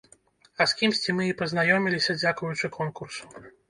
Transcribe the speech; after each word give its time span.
А 0.61 0.65
з 0.71 0.79
кімсьці 0.79 1.15
мы 1.19 1.29
і 1.33 1.37
пазнаёміліся 1.43 2.19
дзякуючы 2.21 2.77
конкурсу. 2.83 3.35